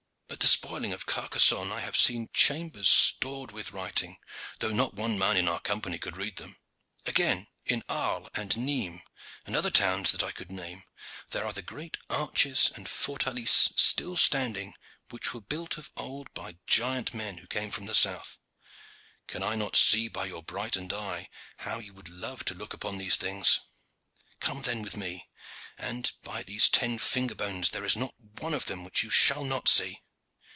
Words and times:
At 0.31 0.39
the 0.39 0.47
spoiling 0.47 0.93
of 0.93 1.05
Carcasonne 1.05 1.71
I 1.73 1.81
have 1.81 1.97
seen 1.97 2.29
chambers 2.33 2.89
stored 2.89 3.51
with 3.51 3.73
writing, 3.73 4.17
though 4.59 4.71
not 4.71 4.93
one 4.95 5.17
man 5.19 5.35
in 5.37 5.47
our 5.49 5.59
Company 5.59 5.99
could 5.99 6.15
read 6.17 6.37
them. 6.37 6.57
Again, 7.05 7.47
in 7.65 7.83
Arles 7.89 8.29
and 8.33 8.55
Nimes, 8.57 9.01
and 9.45 9.55
other 9.55 9.69
towns 9.69 10.11
that 10.13 10.23
I 10.23 10.31
could 10.31 10.49
name, 10.49 10.83
there 11.31 11.45
are 11.45 11.51
the 11.53 11.61
great 11.61 11.97
arches 12.09 12.71
and 12.73 12.87
fortalices 12.87 13.73
still 13.75 14.15
standing 14.15 14.73
which 15.09 15.33
were 15.33 15.41
built 15.41 15.77
of 15.77 15.91
old 15.97 16.33
by 16.33 16.57
giant 16.65 17.13
men 17.13 17.37
who 17.39 17.45
came 17.47 17.69
from 17.69 17.85
the 17.85 17.93
south. 17.93 18.39
Can 19.27 19.43
I 19.43 19.55
not 19.55 19.75
see 19.75 20.07
by 20.07 20.25
your 20.25 20.41
brightened 20.41 20.93
eye 20.93 21.27
how 21.57 21.77
you 21.79 21.93
would 21.93 22.07
love 22.09 22.45
to 22.45 22.55
look 22.55 22.73
upon 22.73 22.97
these 22.97 23.17
things? 23.17 23.59
Come 24.39 24.61
then 24.63 24.81
with 24.81 24.95
me, 24.97 25.27
and, 25.77 26.11
by 26.23 26.41
these 26.41 26.67
ten 26.69 26.97
finger 26.97 27.35
bones! 27.35 27.71
there 27.71 27.85
is 27.85 27.97
not 27.97 28.15
one 28.39 28.53
of 28.55 28.65
them 28.67 28.83
which 28.85 29.03
you 29.03 29.09
shall 29.11 29.43
not 29.43 29.67
see." 29.67 29.99